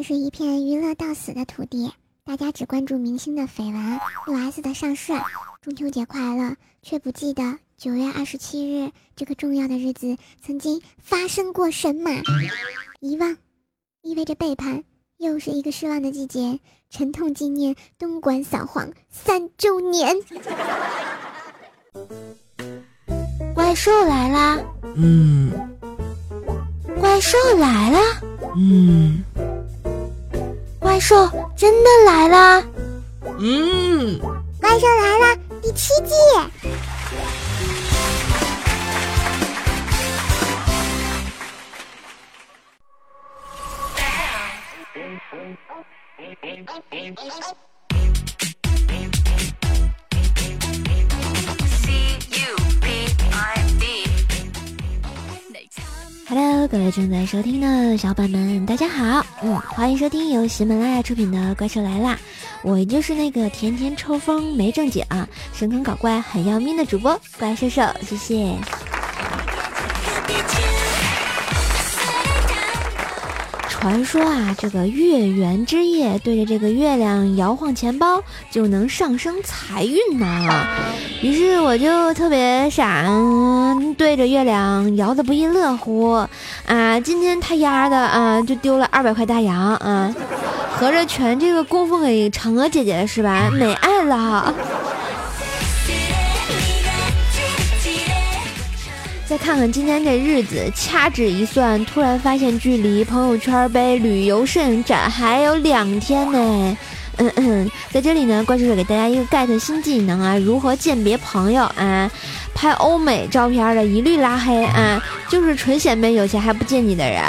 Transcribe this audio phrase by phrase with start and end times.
[0.00, 1.92] 这是一片娱乐到死的土地，
[2.24, 5.12] 大家只关注明星的绯闻、六 S 的上市。
[5.60, 12.12] 中秋节快乐，却不记得九月二十七日这个重要的日子曾经发生过神马。
[13.00, 13.36] 遗忘
[14.00, 14.84] 意味着背叛，
[15.18, 16.58] 又是一个失望的季节。
[16.88, 20.16] 沉痛纪念东莞扫黄三周年。
[23.54, 24.58] 怪兽来啦！
[24.96, 25.52] 嗯
[26.98, 28.00] 怪兽来啦！
[28.56, 29.49] 嗯怪
[31.00, 32.62] 兽真的来啦！
[33.38, 34.20] 嗯，
[34.60, 36.14] 怪兽来了第七季。
[56.30, 62.14] Hello，各位正在收听的小伙伴们，大家好，嗯，欢迎收听由喜马拉雅出品的《怪兽来啦》，
[62.62, 68.54] 我就是那个天天抽风没正经啊、神坑搞怪很要命的主播怪兽兽，谢谢。
[73.80, 80.66] 传说啊，这个月圆之夜对着这个月亮摇晃钱包，就能上升财运呐。
[81.22, 83.06] 于是我就特别傻，
[83.96, 86.26] 对着月亮摇的不亦乐乎
[86.66, 87.00] 啊！
[87.00, 90.14] 今天他丫的啊，就丢了二百块大洋啊，
[90.76, 93.48] 合着全这个供奉给嫦娥姐姐了是吧？
[93.50, 94.54] 美爱了。
[99.30, 106.76] 再看看今天这日子，掐指一算，突然发现距离朋友圈杯旅游摄影展还有两天呢。
[107.18, 112.10] 嗯嗯，在这里呢，怪兽手给大家一个 get 新技能啊，如何鉴别朋友啊？
[112.56, 117.22] 拍欧美照片的一律拉黑啊，就是纯显摆有钱还不见你的人；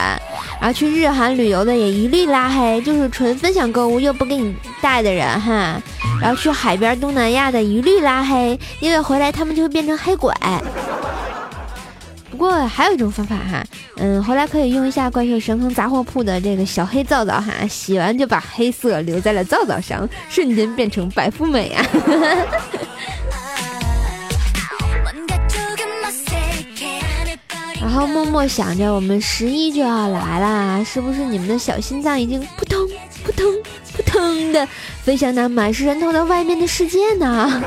[0.60, 5.80] 然后去日韩旅游的也一律拉黑，就是纯分享购物又不给你带的人哈。
[6.20, 10.34] 然后去海边东南亚的一律拉黑，因为回来他们就会变成黑鬼。
[12.42, 13.64] 不过还有一种方法哈，
[13.98, 21.86] 嗯，回来可以用一下怪兽神坑杂货铺的这个小黑皂皂哈，洗完就把黑色留在了皂皂上，瞬间变成白富美啊！
[27.80, 32.80] 然后默默想着，我们十一就要来啦，是不是你们的小心脏已经扑通
[33.24, 33.54] 扑通
[33.96, 34.68] 扑通的
[35.04, 37.62] 飞向那满是人头的外面的世界呢？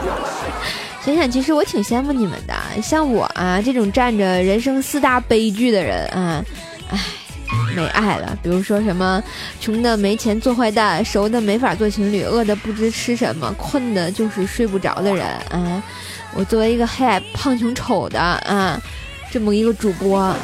[1.04, 6.42] 想想，其实我挺羡慕你们的，像我啊这种站着人生四大悲剧的人啊，
[6.90, 6.98] 唉，
[7.76, 8.38] 没爱了。
[8.42, 9.22] 比如说什么
[9.60, 15.82] 穷的没钱做坏蛋，熟的没法做情侣，饿的不知吃什么，困的就是睡不着的人啊。
[16.34, 18.80] 我作为一个黑矮胖穷丑的啊，
[19.30, 20.34] 这么一个主播，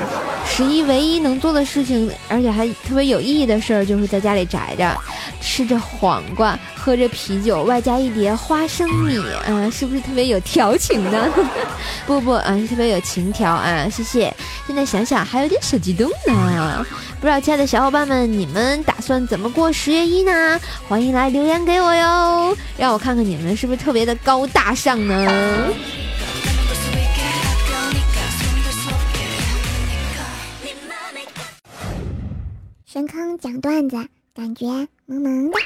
[0.47, 4.95] 十一唯一能做的事情，而且还特别有意义的事儿，就是在家里宅着，
[5.41, 11.29] 吃着黄瓜，喝着啤酒，外加一碟花生米，啊，是不是特别有调情呢？
[12.07, 13.89] 不 不，嗯，特别有情调啊！
[13.89, 14.35] 谢谢。
[14.67, 16.87] 现在想想还有点小激动呢。
[17.21, 20.61] 不知道亲爱的小伙伴们，你们打算怎么过十月一呢？
[20.89, 25.29] 欢迎来留言给我哟，让我看看你们是不是特别的高大上呢？
[32.93, 33.97] 神坑讲段子，
[34.33, 34.65] 感觉
[35.07, 35.59] 萌萌的。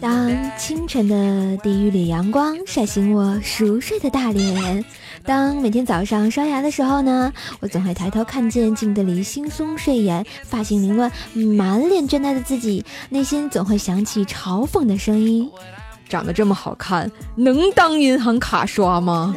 [0.00, 4.84] 当清晨的第一缕阳光晒醒我熟睡的大脸，
[5.24, 11.10] 当每天早上刷牙的时候呢，我总会抬头看见镜子里惺忪睡眼、发型凌乱、
[11.56, 15.48] 满脸倦怠的自己，内心总会响起嘲讽的声音：
[16.08, 19.36] 长得这么好看，能当银行卡刷吗？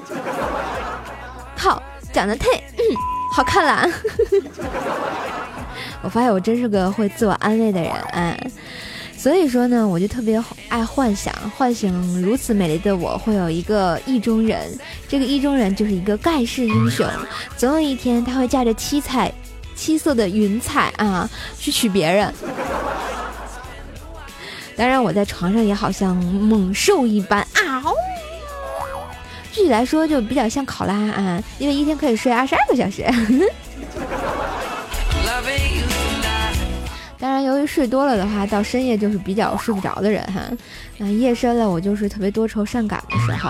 [1.55, 2.81] 靠，长得太、嗯、
[3.35, 3.89] 好看了。
[6.03, 8.51] 我发现我真是个会自我安慰的人，哎。
[9.17, 10.39] 所以说呢，我就特别
[10.69, 14.77] 爱幻想，幻想如此美丽的我会有一个意中人，
[15.07, 17.07] 这个意中人就是一个盖世英雄，
[17.57, 19.33] 总有一天他会驾着七彩、
[19.73, 21.27] 七色的云彩啊
[21.57, 22.31] 去娶别人。
[24.77, 27.81] 当然，我在床上也好像猛兽一般啊，
[29.55, 33.05] 具体来说就比较像考拉啊，因为一天可以睡二十二个小时。
[37.17, 40.41] 当然，由于睡多了的话，到深夜就是比较睡不着的人哈。
[40.97, 43.49] 那夜深了，我就是特别多愁善感的时候。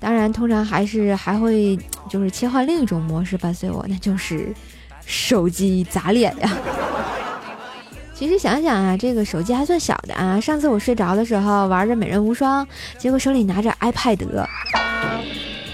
[0.00, 4.50] 当然，通常还是还会就是切换另一种模式伴随我，那就是
[5.04, 6.50] 手机砸脸呀。
[8.16, 10.40] 其实想想啊，这个手机还算小的啊。
[10.40, 14.18] 上次我睡着的时候玩着美人无双，结果手里拿着 iPad，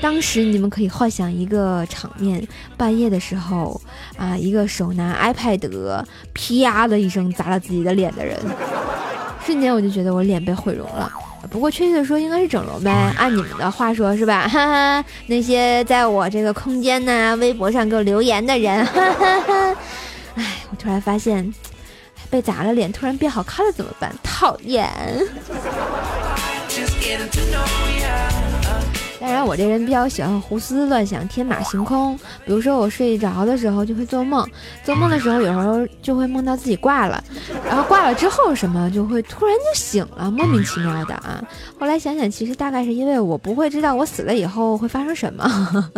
[0.00, 3.80] 当时你们可以幻想一个场面：半夜的时候
[4.16, 6.04] 啊，一个手拿 iPad，
[6.34, 8.38] 啪的一声砸了自己的脸的人，
[9.44, 11.10] 瞬间我就觉得我脸被毁容了。
[11.50, 13.12] 不过确切的说，应该是整容呗。
[13.16, 14.46] 按你们的话说，是吧？
[14.46, 19.76] 哈哈，那些在我这个空间呢、微博上给我留言的人，哈哈哈。
[20.36, 21.52] 哎，我突然发现，
[22.28, 24.14] 被砸了脸，突然变好看了，怎么办？
[24.22, 24.88] 讨厌。
[29.20, 32.18] 当然，我这人比较喜欢胡思乱想、天马行空。
[32.46, 34.48] 比如说，我睡着的时候就会做梦，
[34.82, 37.22] 做梦的时候有时候就会梦到自己挂了，
[37.66, 41.44] 然后挂了之后什么就会突然就醒了，莫名其妙的啊。
[41.78, 45.92] 后来想想，其实大概是因为我不会知道我死了以后会发生什么，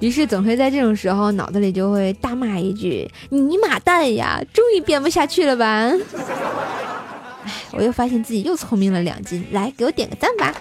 [0.00, 5.90] 于是总会在这种时候脑子里就会大骂一句：“你妈蛋呀，终于编不下去了吧？”
[7.44, 10.52] 哎，我又发现自己又聪明了两斤，来给我点个赞吧。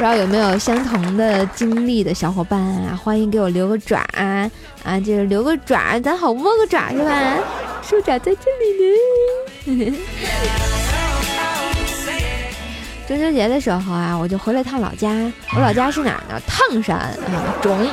[0.00, 2.96] 不知道有没有相同的经历的小伙伴啊？
[2.96, 4.50] 欢迎给我留个爪啊！
[4.82, 7.36] 啊，就是留个爪，咱好摸个爪是吧？
[7.82, 8.40] 手爪在这
[9.76, 9.96] 里呢。
[13.06, 15.30] 中秋节的时候啊，我就回了趟老家。
[15.54, 16.40] 我老家是哪儿呢？
[16.46, 17.10] 烫山啊，
[17.60, 17.86] 种。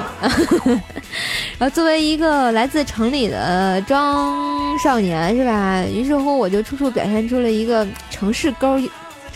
[1.59, 5.83] 然后作为一个来自城里的装少年是吧？
[5.83, 8.79] 于是乎我就处处表现出了一个城市勾。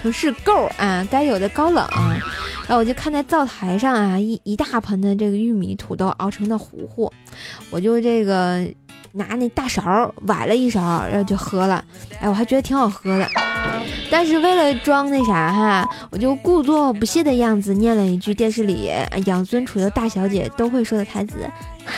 [0.01, 1.87] 城市够啊，该有的高冷。
[2.67, 7.11] 然后我就看在灶台上啊，一一大盆的这个玉米土豆熬成的糊糊，
[7.69, 8.65] 我就这个
[9.11, 11.83] 拿那大勺崴了一勺，然后就喝了。
[12.19, 13.27] 哎，我还觉得挺好喝的。
[14.09, 18.89] 但是为了装那啥哈，我就故作不屑的样子念了一句电视里
[19.25, 21.35] 养尊处优大小姐都会说的台词
[21.85, 21.93] ：“哼。”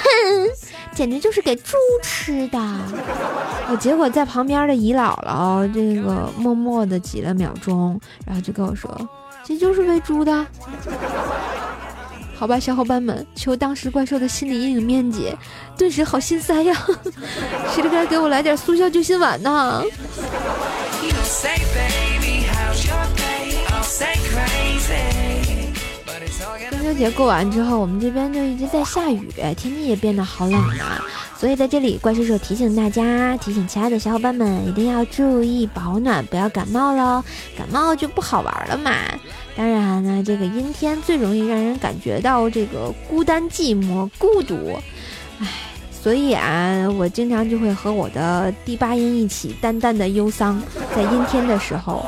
[0.94, 2.60] 简直就是给猪吃的！
[3.68, 8.96] 我结果在旁边的姨姥姥这个默默的挤了秒钟，然后就跟我说
[9.44, 10.46] ：“这就是喂猪的。”
[12.38, 15.36] 好吧，小伙伴们，求当时怪兽的心理阴影面积，
[15.76, 16.76] 顿时好心塞呀！
[17.74, 19.84] 谁都该给我来点速效救心丸呢？
[26.84, 31.02] 中秋节过完之后，我们这边就一直在下雨，天气也变得好冷了。
[31.38, 37.24] 所以在这里，怪叔叔提醒大家，提醒其他的小伙伴们，一定要注意保暖，不要感冒喽。
[37.58, 38.92] 感冒就不好玩了嘛。
[39.56, 44.78] 当然呢，这个阴天最容易让人感觉到这个孤单、寂寞、孤独。
[45.40, 45.48] 唉，
[45.90, 50.62] 所以啊，我经常就会和我的第八音一起淡淡的忧伤，
[50.94, 52.06] 在阴天的时候。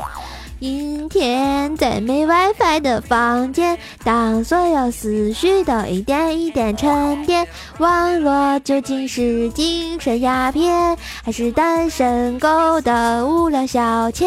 [0.58, 7.46] 阴天，在没 WiFi 的房间，当所有思绪都一点一点沉淀，
[7.78, 14.24] 网络究竟是精神鸦片，还是单身狗的无聊消遣？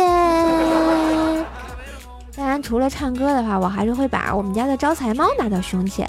[2.35, 6.07] 当然，除了唱歌的话，我还是会把我们家的招财猫拿到胸前，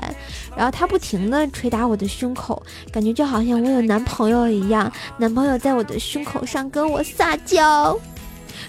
[0.55, 2.63] 然后它不停的捶打我的胸口，
[2.93, 7.99] 感觉就好像我有男朋友一样，男朋友在我的胸口上跟我撒娇。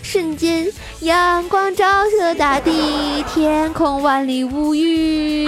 [0.04, 0.68] 瞬间，
[1.02, 5.48] 阳光照射大地，天空万里无云。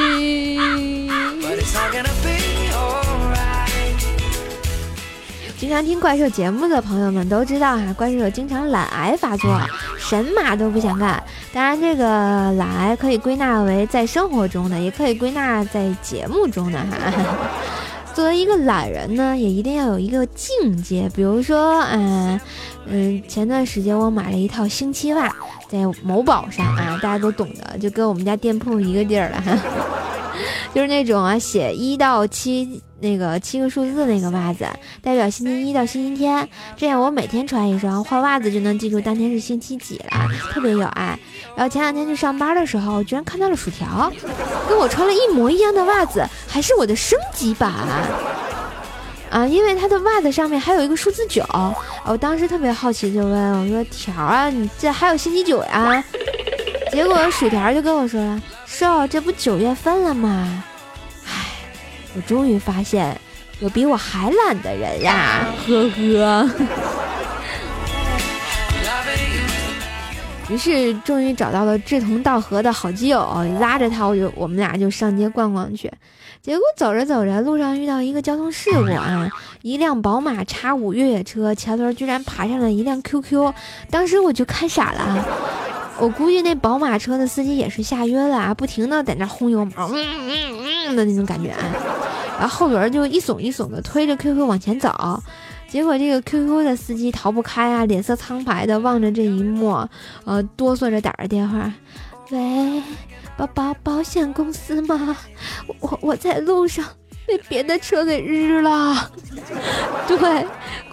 [5.58, 9.62] 经常听怪兽节目的朋友们都知道哈，怪兽经常懒癌发作，
[9.98, 11.24] 神马都不想干。
[11.54, 16.88] 当然，这个懒癌可以归纳为在生活中的，也可以归纳在节目中的哈。
[18.14, 21.10] 作为一个懒人呢，也一定要有一个境界。
[21.16, 22.40] 比如说，嗯
[22.86, 25.34] 嗯，前段时间我买了一套星期袜，
[25.68, 29.58] 在某宝上啊，大家都懂的，就跟我们家店铺一个地儿了哈。
[30.74, 34.66] 就是那种啊，写一到七那个七个数字那个袜子，
[35.02, 41.18] 代表星期一到星期天，这样我每天穿一双，换袜子就能记住当天是星期几了，特别有爱。
[41.56, 44.12] 然后前两天去上班的时候，居然看到了薯条，
[44.68, 47.72] 跟我穿了一模一样的袜子，还是我的升级版
[49.30, 49.46] 啊！
[49.48, 51.44] 因为他的袜子上面还有一个数字九，
[52.06, 56.04] 我当时特别好奇，就问我说：“条啊，你这还有星期九呀？”
[56.92, 58.42] 结果薯条就跟我说了。
[58.66, 60.64] 瘦，这不九月份了吗？
[61.26, 61.48] 唉，
[62.16, 63.20] 我终于发现
[63.60, 65.48] 有比我还懒的人呀！
[65.68, 66.50] 呵呵。
[70.50, 73.26] 于是终于找到了志同道合的好基友，
[73.60, 75.92] 拉着他，我就我们俩就上街逛逛去。
[76.42, 79.30] 结果走着走着，路上遇到一个交通事故啊！
[79.62, 83.54] 一辆宝马叉五越野车前轮居然爬上了一辆 QQ，
[83.90, 85.26] 当时我就看傻了啊。
[86.00, 91.64] 我估计那宝马车的司机也是吓晕了啊，不停的在那轰油门，嗯嗯嗯的那种感觉啊，
[92.40, 94.90] 然后后轮就一耸一耸的推着 QQ 往前走，
[95.74, 99.90] 结果这个 QQ 的司机逃不开啊，脸色苍白的望着这一幕，
[100.24, 101.74] 呃，哆嗦着打着电话，
[102.30, 102.84] 喂，
[103.36, 105.18] 保保保险公司吗？
[105.82, 106.86] 我我在路上
[107.26, 109.10] 被别的车给日了，
[110.08, 110.46] 对，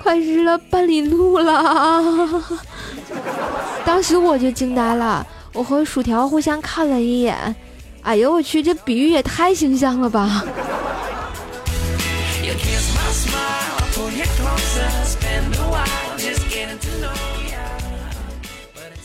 [0.02, 2.42] 快日了半里路了。
[3.84, 7.54] 当时我就惊呆了，我和薯条互相看了一眼，
[8.00, 10.42] 哎呦我去，这比喻也太形象了吧！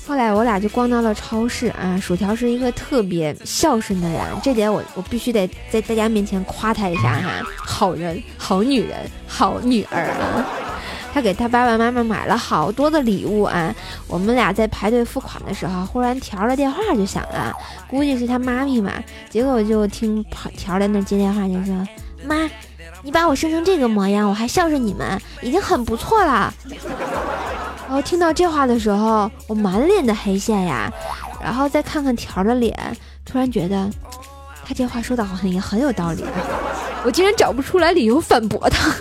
[0.08, 8.98] 后来我俩就逛到了超市啊，薯条是一个特别孝顺的人，这点我我必须得在大家面前夸他一下哈，好人、好女人、
[9.28, 10.46] 好女儿啊！
[11.12, 13.74] 他给他爸爸妈妈买了好多的礼物啊！
[14.06, 17.52] 我们俩在排队付款的时候，忽然条的电话就响了，
[17.90, 18.92] 估计是他妈咪嘛。
[19.30, 20.24] 结果就听
[20.56, 21.88] 条在那接电话，就说
[22.28, 22.48] ：“妈，
[23.02, 26.54] 你把我生成这个模样，我还孝顺你们，已经很不错了。”
[27.88, 30.92] 然后听到这话的时候，我满脸的黑线呀，
[31.42, 32.76] 然后再看看条的脸，
[33.24, 33.90] 突然觉得
[34.66, 36.26] 他这话说的好像也很有道理，
[37.06, 38.92] 我竟然找不出来理由反驳他。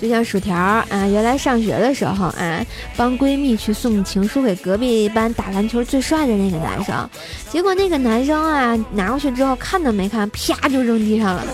[0.00, 2.64] 就像薯条啊，原来上学的时候啊，
[2.96, 7.08] 帮闺蜜去送情书给隔壁班打篮球最帅的那个男生，
[7.50, 11.44] 结果那个男生啊拿过去之后看都没看，啪就扔地上了。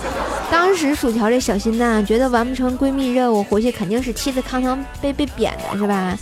[0.50, 6.18] 当时薯条这小心脏觉得完不成闺蜜任务，回去肯定是气得康康被被扁的是吧？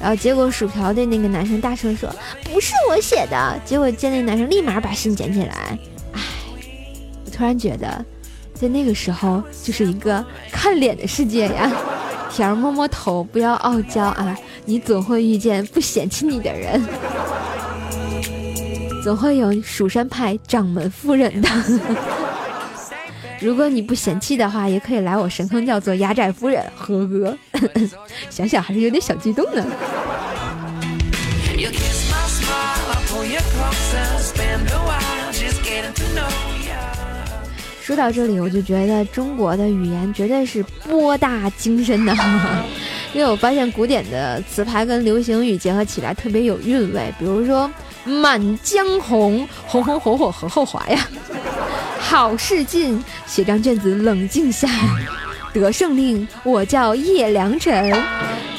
[0.00, 2.08] 然后结果薯条对那个男生大声说
[2.44, 5.78] 不是我写的，结果见那男生立马把信捡起来。
[6.12, 6.20] 唉，
[7.24, 8.04] 我突然觉得。
[8.60, 11.72] 在那个时候，就是一个看脸的世界呀。
[12.30, 14.36] 甜儿摸摸头，不要傲娇啊，
[14.66, 16.80] 你总会遇见不嫌弃你的人，
[19.02, 21.48] 总会有蜀山派掌门夫人的。
[23.40, 27.36] 如果你不嫌弃的话，也可以来我神坑教做压寨夫人，呵呵。
[28.28, 29.66] 想想还是有点小激动呢。
[37.90, 42.14] 说到这里，我就觉得中国的语言绝对是博大精深的，
[43.12, 47.12] 因为我发现古典的词牌跟流行语结合起来特别有韵味。
[47.18, 47.68] 比如说
[48.06, 51.04] “满江红”，红红火火何后华呀
[51.98, 54.68] ；“好事近”，写张卷子冷静下
[55.52, 57.92] ；“得胜令”，我叫叶良辰；“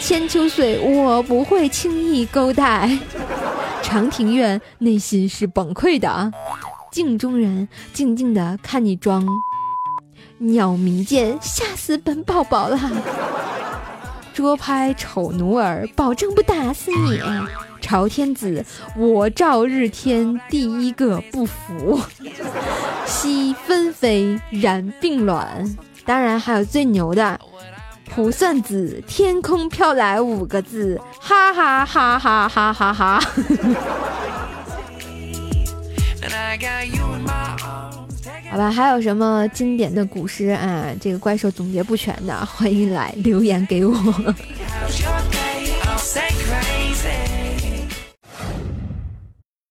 [0.01, 2.85] 千秋岁”，我不会轻易勾带
[3.81, 6.29] ；“长亭院”，内心是崩溃的啊。
[6.91, 9.25] 镜中人，静静的看你装
[10.37, 12.77] 鸟鸣涧，吓死本宝宝了。
[14.33, 17.21] 捉拍丑奴儿，保证不打死你。
[17.79, 21.99] 朝天子，我赵日天第一个不服。
[23.05, 25.75] 惜纷飞，然并卵。
[26.05, 27.39] 当然还有最牛的，
[28.15, 33.21] 卜算子，天空飘来五个字，哈哈哈哈哈哈哈。
[38.49, 40.93] 好吧，还有什么经典的古诗啊？
[40.99, 43.95] 这个怪兽总结不全的，欢迎来留言给我。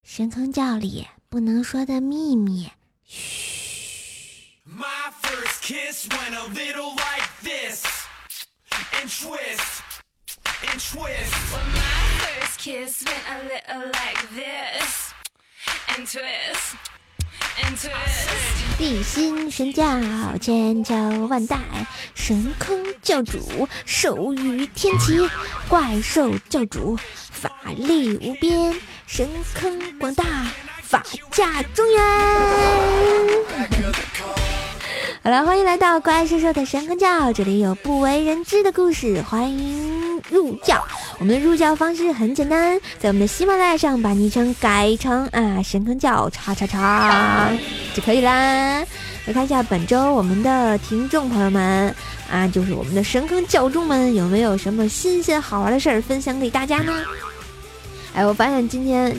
[0.02, 2.68] 神坑教里不能说的秘密，
[3.06, 3.50] 嘘。
[18.78, 19.84] 地心神教
[20.40, 20.94] 千秋
[21.26, 21.58] 万代，
[22.14, 25.28] 神坑教主手语天齐，
[25.68, 26.96] 怪兽教主
[27.30, 28.74] 法力无边，
[29.06, 30.24] 神坑广大，
[30.82, 32.00] 法驾中原。
[35.22, 40.82] 好了，欢迎来到怪兽兽的神坑教，这里有不为人知的故事，欢迎入教。
[41.18, 47.50] 我们的入教方式很简单，在我们的喜马拉雅上把昵称改成啊神坑教叉叉叉
[47.92, 48.82] 就可以啦。
[49.26, 51.94] 来看一下本周我们的听众朋友们
[52.30, 56.94] 啊，就是我们的神坑教众们，有没有什么新鲜好玩的事儿分享给大家呢？
[58.14, 59.14] 哎，我发现今天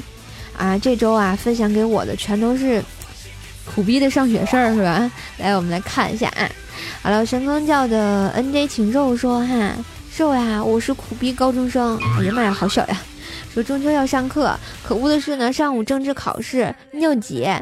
[0.57, 2.83] 啊这周啊分享给我的全都是。
[3.73, 5.11] 苦逼的上学事儿是吧？
[5.37, 6.49] 来，我们来看一下啊。
[7.01, 9.73] 好了，神坑教的 N J 请肉说哈，
[10.17, 11.97] 肉呀，我是苦逼高中生。
[12.19, 12.97] 哎呀妈呀，好小呀！
[13.53, 17.61] 说中秋要上课，可恶的是呢，上午政治考试尿急啊，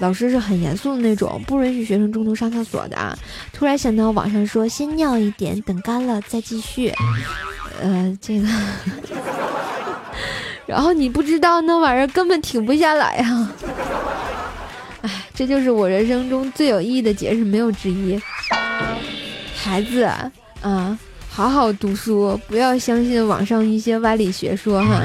[0.00, 3.18] 老师是很严肃的那种，不允许学生中途上厕所的。
[3.52, 6.92] 突然想到网上说先尿一点，等干了再继续。
[7.82, 8.48] 呃，这个，
[10.66, 13.48] 然后你不知道那玩意儿根本停不下来呀。
[15.02, 18.20] 哎，这就是我人生中最有意义的节日，没有之一。
[19.56, 20.02] 孩子，
[20.62, 25.02] 啊，好好好读书，不要相信网上一些歪理学说哈，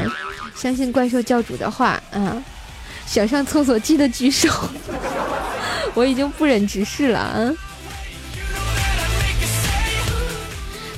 [0.56, 2.44] 相信怪兽教主的话啊！
[3.06, 4.50] 想上厕所记得举手，
[5.94, 7.54] 我已经不忍直视了啊！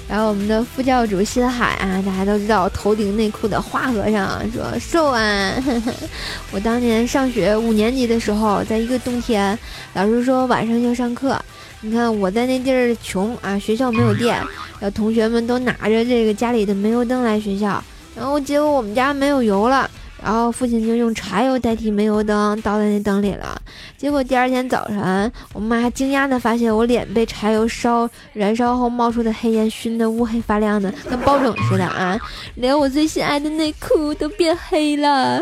[0.07, 5.53] 然后我们的副教主心海啊，大家都知道头顶内裤的花和尚说瘦啊！
[6.51, 9.57] 我当年上学五年级的时候，在一个冬天，
[9.93, 11.37] 老师说晚上要上课，
[11.81, 14.37] 你看我在那地儿穷啊，学校没有电，
[14.79, 17.83] 然后同学们都拿着这个家里的煤油灯来学校，
[18.15, 19.89] 然后结果我们家没有油了。
[20.23, 23.61] 然后父亲就用柴油代替煤油灯倒在那灯里了，
[23.97, 32.19] 结果第二天早晨，我妈惊讶地发现我脸被柴油烧燃烧后冒出的黑烟熏得乌黑发亮的，跟包拯似的啊！
[32.55, 35.41] 连我最心爱的内裤都变黑了。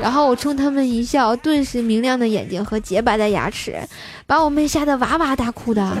[0.00, 3.80] 然后我冲他们一笑，顿时明亮的眼睛和洁白的牙齿，
[4.26, 5.96] 把我妹吓得哇哇大哭的。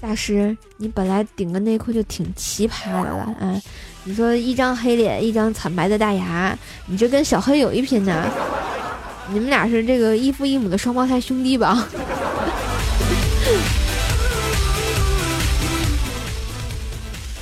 [0.00, 3.60] 大师，你本来顶个内裤就挺奇葩的了啊！
[4.06, 6.54] 你说一张黑脸，一张惨白的大牙，
[6.86, 8.30] 你这跟小黑有一拼呢。
[9.32, 11.88] 你们俩是这个异父异母的双胞胎兄弟吧？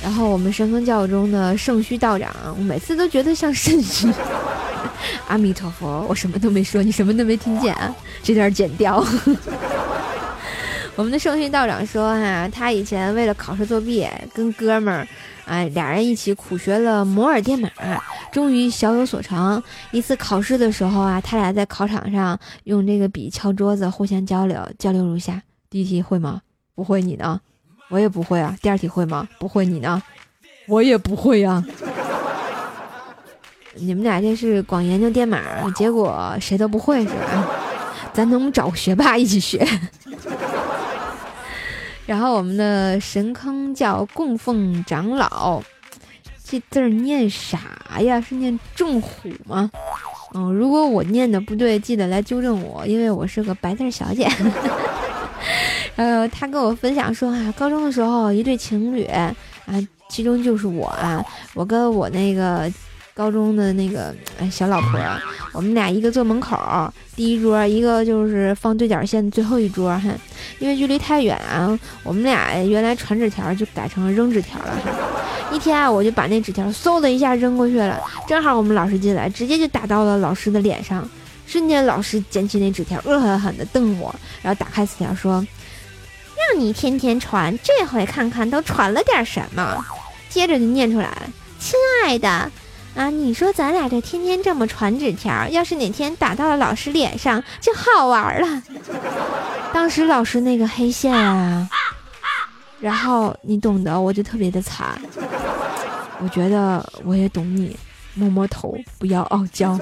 [0.01, 4.09] 然后我们神风教中的圣虚道长，我每次都觉得像肾虚。
[5.27, 7.93] 阿弥陀佛，我什么都没说，你什么都没听见啊？
[8.23, 9.05] 这段剪掉。
[10.95, 15.05] 我们的圣训道长说：“哈，他以前为了考试作弊，跟哥们儿，
[15.45, 17.69] 哎，俩人一起苦学了摩尔电码，
[18.31, 19.61] 终于小有所成。
[19.91, 24.57] 一次考试的时候啊，他俩在考场上用这个笔敲桌子，互相交流。
[24.79, 26.41] 交流如下：第一题会吗？
[26.75, 27.01] 不会。
[27.01, 27.41] 你呢？
[27.89, 28.57] 我也不会啊。
[28.61, 29.27] 第二题会吗？
[29.37, 29.65] 不会。
[29.65, 30.01] 你呢？
[30.67, 31.63] 我也不会呀。
[33.75, 35.39] 你们俩这是光研究电码，
[35.71, 37.47] 结果谁都不会是吧？
[38.13, 39.67] 咱能不能找个学霸一起学？”
[42.05, 45.61] 然后我们的神坑叫供奉长老，
[46.43, 47.59] 这字儿念啥
[48.01, 48.19] 呀？
[48.19, 49.71] 是念众虎吗？
[50.33, 54.27] 嗯，如果我念的不对，记得来纠正我，因为我是个白字小姐。
[55.95, 59.33] 呃，他跟我分享说啊，高中的时候一对情侣啊，
[60.09, 62.71] 其中就是我啊，我跟我那个。
[63.15, 64.13] 高中的那个
[64.51, 64.99] 小老婆，
[65.51, 66.57] 我们俩一个坐门口
[67.15, 70.09] 第一桌，一个就是放对角线最后一桌哈。
[70.57, 74.91] 因为距离太远啊，我们俩原来传纸条就改成扔纸条了哈。
[75.51, 81.07] 一天啊，我就把那纸条嗖的一下扔过去了，正好我们老师进来，直接就打到了老师的脸上。
[81.45, 85.45] 瞬间，老师捡起那纸条，恶狠狠地瞪我，然后打开纸条说
[86.51, 89.85] ：“让你天天传，这回看看都传了点什么。”
[90.29, 91.21] 接着就念出来了
[91.59, 91.73] ：“亲
[92.03, 92.51] 爱的。”
[92.95, 98.63] 啊，你说咱俩这天天这么传纸条，要是哪天打到了老师脸上，就好玩了。
[99.73, 101.67] 当时老师那个黑线啊，
[102.79, 105.01] 然后你懂得，我就特别的惨。
[106.19, 107.75] 我觉得我也懂你，
[108.13, 109.77] 摸摸头，不要傲娇。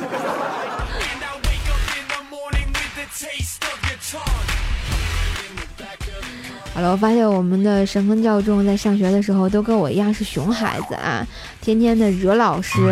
[6.90, 11.26] 我发现我们的神坑教众在上学的时候都跟我一样是熊孩子啊，
[11.62, 12.84] 天天的惹老师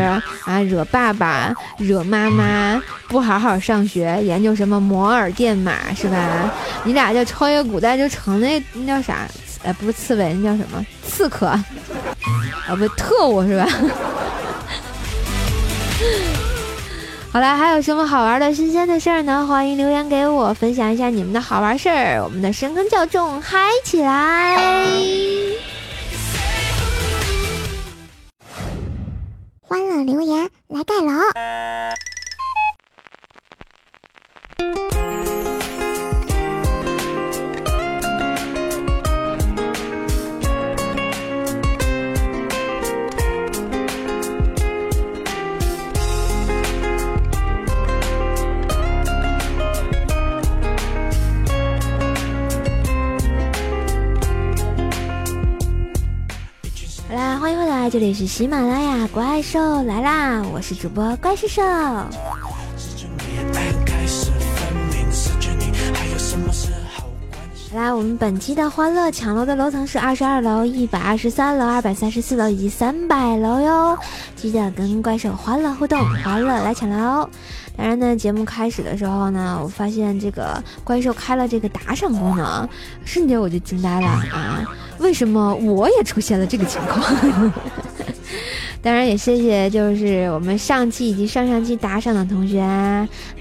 [0.45, 6.51] 啊，惹爸爸，惹妈妈，不好好上学，研究什么摩尔电码是吧？
[6.83, 9.27] 你俩就超越古代就成那那叫啥？
[9.63, 10.85] 哎，不是刺猬，那叫什么？
[11.05, 11.47] 刺客？
[11.47, 11.63] 啊，
[12.77, 13.67] 不特务是吧？
[17.31, 19.45] 好了，还有什么好玩的新鲜的事儿呢？
[19.47, 22.23] 欢迎留言给我，分享一下你们的好玩事儿。
[22.23, 24.57] 我们的深坑教众嗨起来！
[29.61, 31.11] 欢乐留言来盖楼。
[57.91, 60.43] 这里是喜马拉雅怪兽来啦！
[60.53, 61.63] 我是主播怪兽兽。
[67.73, 73.97] 来，我们本期的欢乐抢楼的楼层是二十二楼、一百二十三楼、二百三十四楼以及三百楼哟！
[74.35, 77.27] 记得跟怪兽欢乐互动，欢乐来抢楼。
[77.79, 82.67] 当然呢，节目开始的时候呢，我发现这个怪兽开了这个打赏功能，
[83.05, 84.67] 瞬间我就惊呆了啊！
[84.97, 87.01] 为什么我也出现了这个情况？
[88.81, 92.61] 当然也谢谢，就是我们上期以及上上期打赏的同学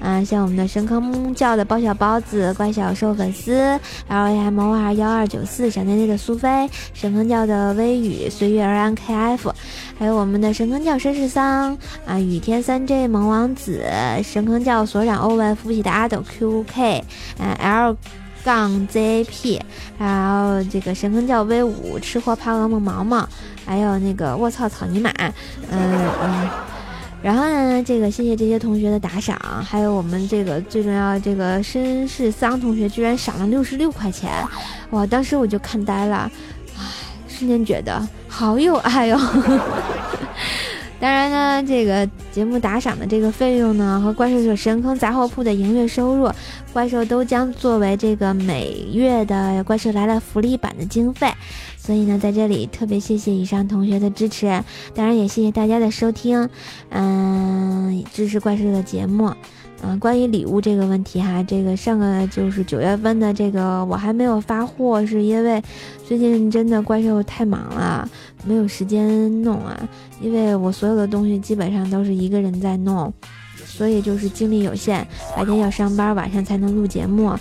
[0.01, 9.55] 啊，像我们的神坑教的包小包子、怪小兽粉丝，L A M O R 幺二九四，小内内的苏菲，神坑教的微雨，随月而安 K F，
[9.96, 13.85] 还有我们的神坑教绅士桑啊，雨天三 J 萌王子，
[14.24, 17.05] 神坑教所长欧文，福喜的阿斗 Q K，
[17.38, 17.96] 啊 L。
[18.44, 19.61] 杠 ZAP，
[19.98, 23.29] 还有这个神坑教威武吃货怕噩梦毛毛，
[23.68, 25.12] 还有那个卧槽草泥马，
[25.70, 26.48] 嗯嗯，
[27.20, 34.33] 然后呢，这个谢谢这些同学的打赏，还有我们这个最重要这个绅士桑同学居然赏了六十六块钱，
[34.88, 35.07] 哇！
[35.07, 36.31] 当时我就看呆了，
[36.78, 36.83] 唉，
[37.28, 39.20] 瞬间觉得好有爱哟。
[41.00, 46.33] 当然呢，这个节目打赏的这个费用呢，和怪兽手神坑杂货铺的营业收入，
[46.72, 51.33] 怪兽都将作为这个每月的怪兽来了福利版的经费。
[51.88, 54.62] 所以呢，在这里特别谢谢以上同学的支持，
[54.94, 56.46] 当然也谢谢大家的收听，
[56.90, 59.33] 嗯，支持怪兽的节目。
[59.81, 65.62] 嗯，关于礼物这个问题哈，这个上个就是九月份的这个我还没有发货，是因为
[66.07, 68.07] 最近真的怪兽太忙了，
[68.44, 69.88] 没有时间弄啊。
[70.20, 73.11] 因为我所有的东西基本上都是一个人在弄，
[73.64, 77.35] 所以就是精力有限，白天要上班，晚上才能录节目，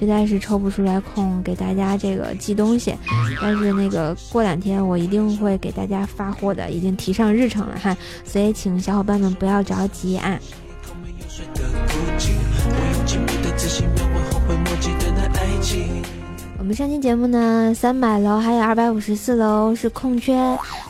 [0.00, 2.92] 实在是抽不出来空给大家这个寄东西。
[3.40, 10.38] 但是那个过两天我一定会给大家发货的，已经提上日程了哈，所以请小伙伴们不要着急啊。
[16.58, 20.34] 我们上期节目呢，三百楼还有二百五十四楼是空缺，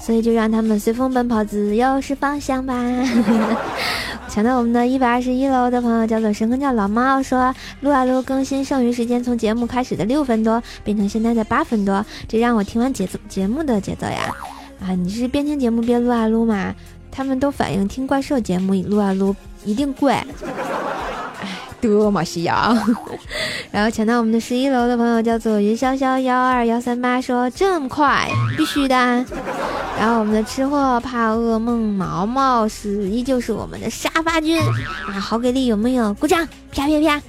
[0.01, 2.75] 所以就让他们随风奔跑，自由是方向吧。
[4.31, 14.33] 抢到我们的一百二十一楼的朋友叫做神坑教老猫，说撸啊撸更新剩余时间从节目开始的六分多变成现在的八分多，这让我听完节奏节目的节奏呀。
[14.81, 16.73] 啊，你是边听节目边撸啊撸吗？
[17.11, 20.17] 他们都反映听怪兽节目撸啊撸一定贵。
[21.81, 22.77] 多么需要，
[23.73, 29.25] 然后抢到我们的十一楼的朋友叫做云潇潇幺二幺三八，说这么快，必须的。
[30.01, 36.15] 然后我们的吃货怕噩梦毛毛是依旧是我们的沙发君啊，好给力，有没有？
[36.15, 37.21] 鼓掌，啪啪啪。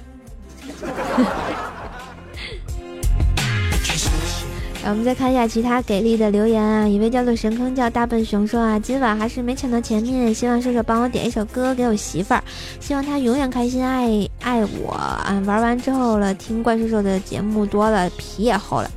[4.88, 6.88] 我们再看一下其他给力的留言啊！
[6.88, 12.42] 一位叫做神坑叫大笨熊说啊，今晚还是没抢到前面，希望射手帮我点一首歌给我媳妇儿，
[12.80, 15.42] 希望她永远开心爱爱我啊！
[15.44, 18.90] 玩完之后了，听怪兽兽的节目多了，皮也厚了。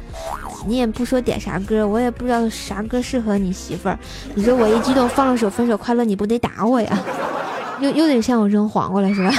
[0.68, 3.98] 你也不说点啥歌，我也不知道啥歌适合你媳妇儿。
[4.34, 7.00] 你说我一激动放了首《分手快乐》，你不得打我呀？
[7.82, 9.32] 又又得向我扔黄瓜了是吧？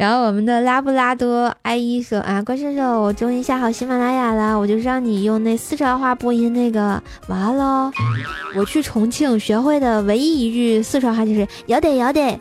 [0.00, 7.92] 然后我们的拉布拉多阿姨说啊，关叔叔，我终于下好喜马拉雅了，我就让你用那四川话播音那个完喽。
[8.56, 12.34] 我去重庆学会的唯一一句四川话就是要得要得，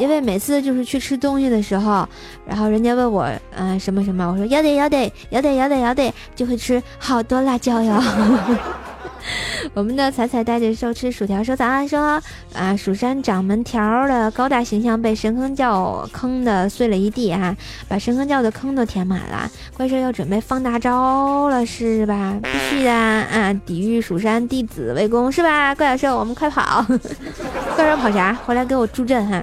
[0.00, 2.04] 因为每次就是去吃东西的时候，
[2.44, 8.02] 然后人家问我嗯什么什么，我说要得要得要得要得要得，就会吃好多辣椒哟。
[9.72, 12.20] 我们的彩彩带着兽吃薯条说早安说
[12.52, 17.54] 啊，蜀山掌门条的高大形象被神坑教坑的碎了一地哈，
[17.88, 19.50] 把神坑教的坑都填满了。
[19.76, 22.38] 怪兽要准备放大招了是吧？
[22.42, 23.52] 必须的啊！
[23.66, 25.74] 抵御蜀山弟子围攻是吧？
[25.74, 26.84] 怪兽，我们快跑！
[27.74, 28.34] 怪兽跑啥？
[28.44, 29.42] 回来给我助阵哈！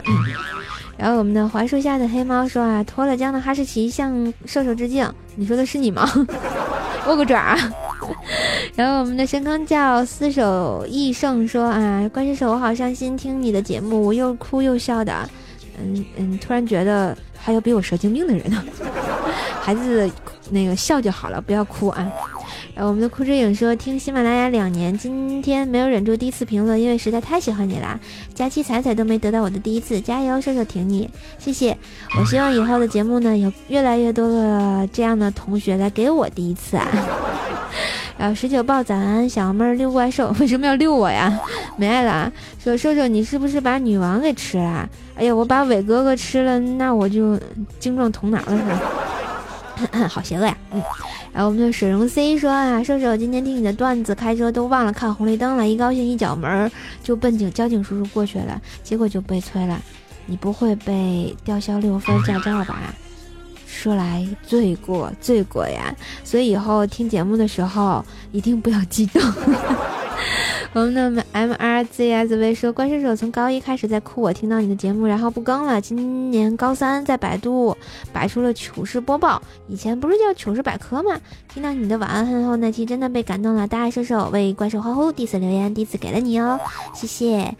[0.98, 5.12] 然后我们的槐树下的黑猫说啊，脱了缰的哈士奇向射手致敬。
[5.36, 6.08] 你说的是你吗？
[7.08, 7.58] 握个爪。
[8.76, 15.30] 然后我们的神坑叫厮守易胜说啊，关射手我好伤心，听你的节目我又哭又笑的，
[15.80, 18.64] 嗯嗯，突然觉得还有比我蛇精病的人呢，
[19.62, 20.10] 孩子
[20.50, 22.12] 那个笑就好了，不要哭啊。
[22.74, 28.00] 然后我们的哭之影说听喜马拉雅两年，今天没有忍住第一次评论，因为实在太喜欢你啦。
[28.34, 31.78] 佳期彩彩都没得到我的第一次，加油，射手挺你，谢谢。
[32.18, 36.88] 我希望以后的节目呢，有越来越多的这样的同学来给我第一次啊。
[38.22, 41.40] 然后十九豹早安，小妹儿遛怪兽， 为什么要遛我呀？
[41.76, 42.32] 没爱了。
[42.64, 44.88] 说瘦瘦，你是不是把女王给吃了？
[45.16, 47.36] 哎呀，我把伟哥哥吃了，那我就
[47.80, 50.06] 精壮头脑了是吧？
[50.08, 50.56] 好邪恶呀！
[50.72, 50.80] 嗯。
[51.34, 59.82] 然后我们的水溶 C 说啊，瘦瘦今天听你的段子，开车都忘了看红绿灯了，一高兴一脚门就奔警交警叔叔过去了，结果就被催了。
[60.28, 62.94] 你不会被吊销六分驾照吧？
[63.72, 68.04] 说来罪过罪过呀，所以以后听节目的时候
[68.34, 69.22] 一定不要激动。
[70.74, 75.82] 我们的 M R Z S V 说，怪兽手从高一开始在哭我听到你的节目，然后不更了。
[75.82, 77.76] 今年高三在百度
[78.14, 81.20] 摆出了糗事播报，以前不是叫糗事百科吗？
[81.54, 83.68] 听到你的晚安问候那期真的被感动了。
[83.68, 86.60] 大爱射手为怪兽欢呼，第一次留言，第一次给了你哦，
[86.94, 87.54] 谢谢。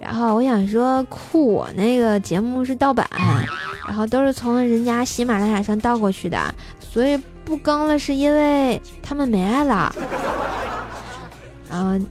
[0.00, 3.06] 然后我想说，酷我那个节目是盗版，
[3.86, 9.94] 然后都是从人家喜马拉雅上盗过去的，所以不更了，是因为他们没爱了。
[11.68, 12.04] 然后。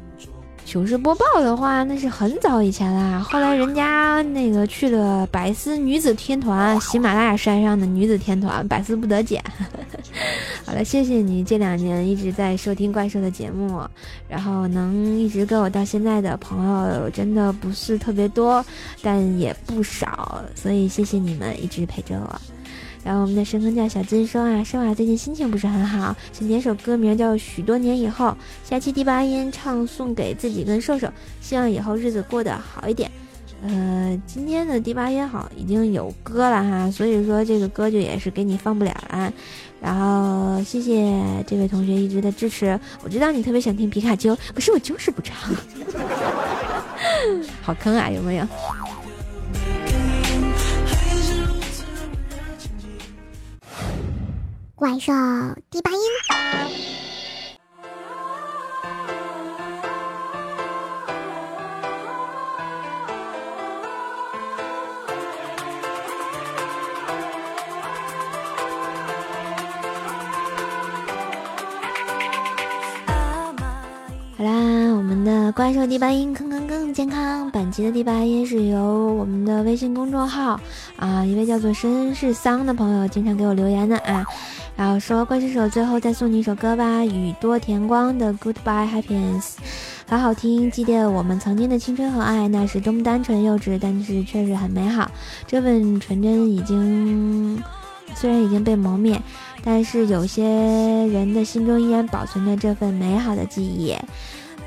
[0.70, 3.20] 糗事播报的话，那是很早以前啦。
[3.28, 9.44] 后来人家那个去了百思女子天团，喜马拉雅山上的女子天团，百思不得减。
[10.64, 13.82] 好了，谢谢你这两年一直在收听怪兽的节目，
[14.28, 18.64] 然后能一直跟我到现在的朋友，真的不是特别多，
[19.02, 22.42] 但也不少，所以谢谢你们一直陪着我。
[23.04, 28.28] 然后我们的深坑叫小金说啊，生娃最近心情不是很好，想点首歌名叫《许多年以后》，
[28.70, 31.08] 下期第八音唱送给自己跟瘦瘦，
[31.42, 33.10] 希望以后日子过得好一点。
[33.62, 39.34] 呃，今天的第八音好已经有歌了哈，所以说这个歌就也是给你放不了了。
[39.82, 45.36] 然后谢谢这位同学一直的支持，我知道你特别想听皮卡丘，可是我就是不唱，
[47.62, 48.48] 好坑啊，有没有？
[54.80, 55.12] 怪兽
[55.70, 55.98] 第八音。
[74.38, 74.52] 好啦，
[74.96, 77.52] 我们的怪兽第八音，坑坑更健康。
[77.52, 80.58] 本期的第八音是由我们的微信公众号
[80.96, 84.26] 啊，一位叫做绅士桑的朋友经常给我留言的啊，
[84.80, 89.56] 然后说怪兽手最后再送你一首歌吧，宇多田光的 Goodbye Happiness，
[90.08, 95.12] 好好听，记得我们曾经的青春和爱，那是多么单纯幼稚，但是确实很美好。
[95.46, 97.62] 这份纯真已经
[98.16, 99.22] 虽然已经被磨灭，
[99.66, 103.94] 但是有些人的心中依然保存着这份美好的记忆。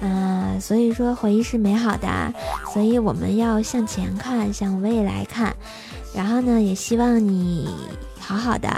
[0.03, 2.35] 嗯，所以说回忆是美好的，
[2.75, 5.57] 所以我们要向前看，向未来看。
[6.15, 7.69] 然后呢，也希望你
[8.19, 8.69] 好好的。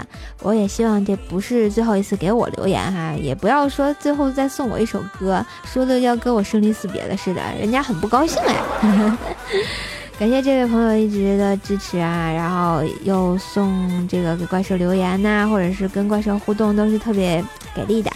[0.41, 9.17] 我也希望这不是最后一次给我留言哈，也不要说最后再送我一首歌，说的要跟我生离死别的似的，人家很不高兴哎。
[10.17, 17.43] 感谢这位朋友一直的支持啊，然后又送这个给怪兽留言呐，或者是跟怪兽互动，都是特别
[17.75, 18.09] 给力的。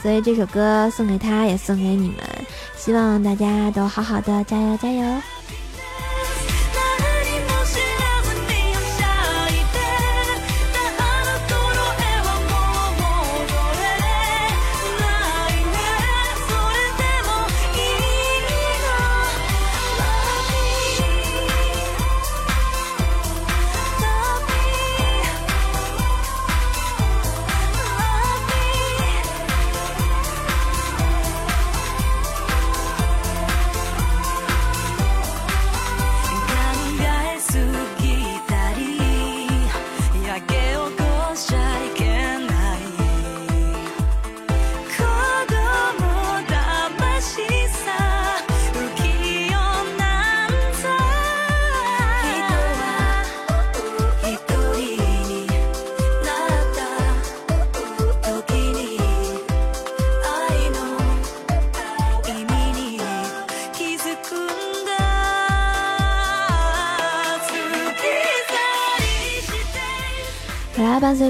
[0.00, 2.18] 所以这首歌送给他，也送给你们，
[2.76, 5.02] 希望大家都好好的，加油加油！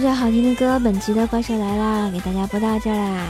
[0.00, 3.26] 随着好听的歌，本期的怪兽来啦，给大家播到这儿啦。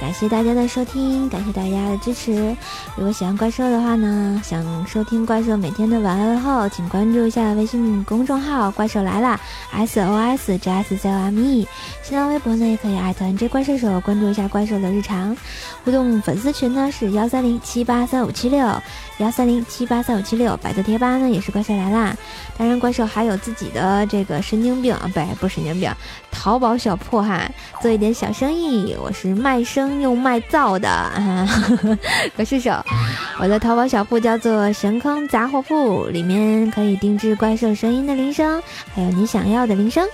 [0.00, 2.56] 感谢大家的收听，感谢大家的支持。
[2.96, 11.68] 如果喜欢怪兽的话呢，想收听怪兽每天的晚安后，请关注一下微信公众号“怪兽来啦 ”，S O S J S C O M E。
[12.02, 15.36] 新浪微博呢也可以艾特 J 怪兽手，关注一下怪兽的日常
[15.84, 16.20] 互动。
[16.22, 18.66] 粉丝群呢是幺三零七八三五七六
[19.18, 20.56] 幺三零七八三五七六。
[20.58, 22.16] 百度贴吧呢也是怪兽来啦。
[22.56, 25.92] 当然，怪兽还有自己的这个神经病啊，不不是神经病，
[26.30, 27.48] 淘宝小铺哈，
[27.80, 28.96] 做一点小生意。
[29.00, 29.88] 我是卖声。
[29.98, 31.48] 又卖造的啊，
[32.36, 32.70] 可是手，
[33.40, 38.62] 我的淘宝小铺叫做神坑杂货铺，里面可以定制怪兽声音的铃声，
[38.94, 40.06] 还有你想要的铃声，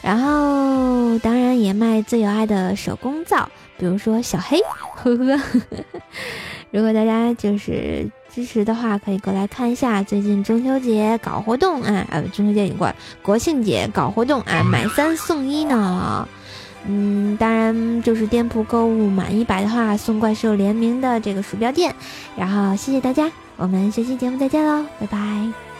[0.00, 4.58] 然后当然也卖最有爱的手工皂，比如说小黑，
[4.94, 5.40] 呵呵。
[6.70, 16.28] 如果大家就是支持的话，可以过来看一下，最近中秋节搞活动啊，呃，中秋节已经过了，国庆节搞活动啊，买三送一呢。
[16.86, 21.94] 嗯，当然就是店铺购物满一百的话，送怪兽联名的这个鼠标垫。
[22.36, 25.75] 然后谢谢大家，我们下期节目再见喽，拜拜。